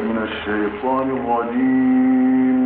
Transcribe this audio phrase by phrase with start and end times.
[0.00, 2.59] من الشيطان الرجيم.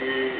[0.00, 0.39] Thank you.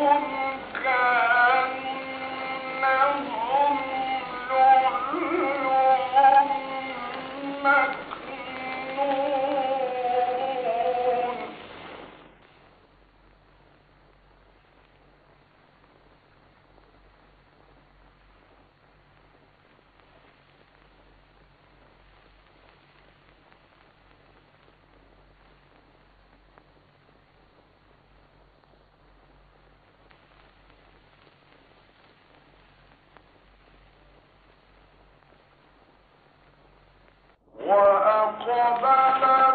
[0.00, 0.39] لهم
[38.48, 39.49] وبلغ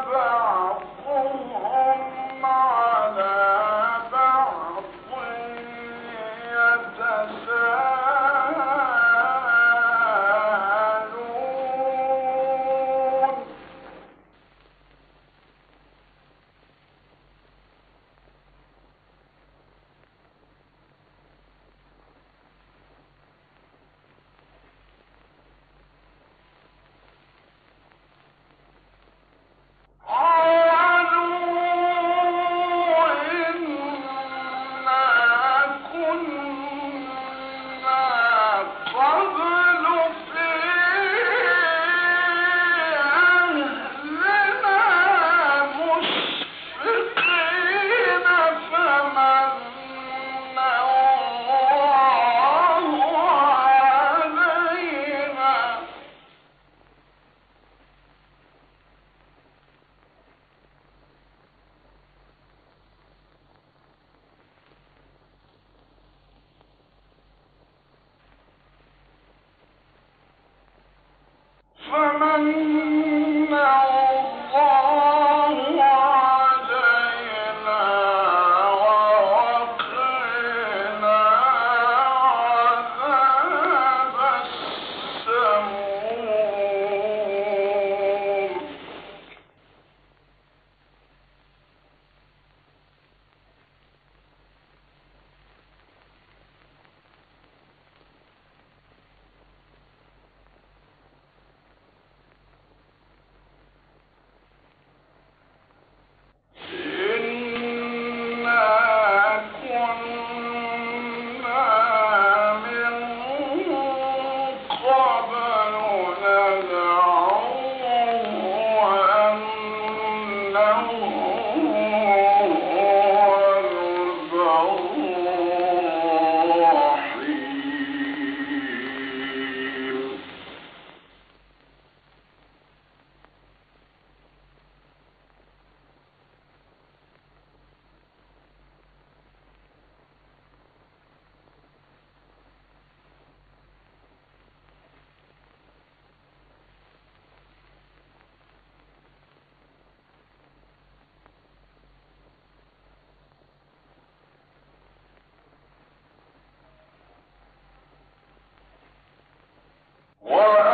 [160.26, 160.65] War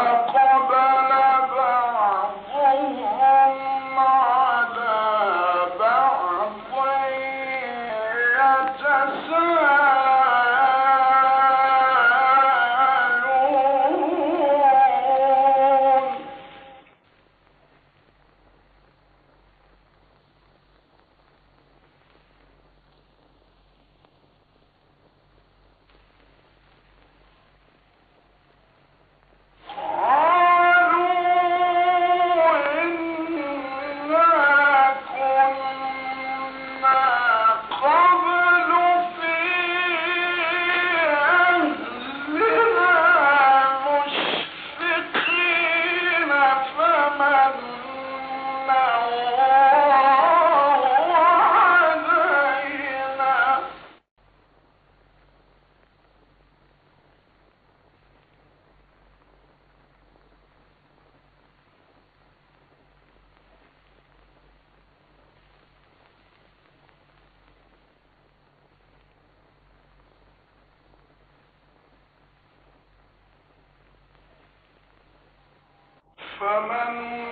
[76.41, 77.30] فمن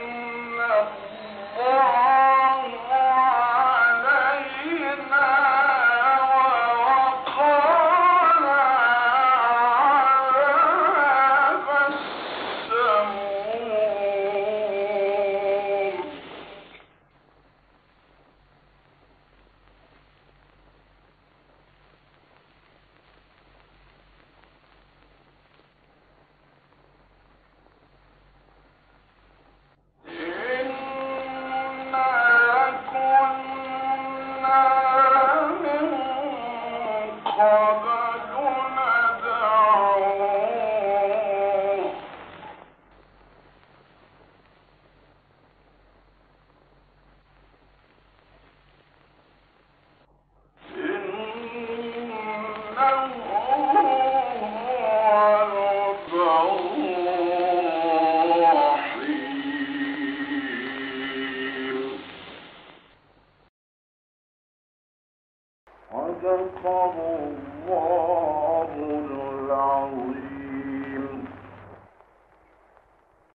[34.48, 35.94] إنه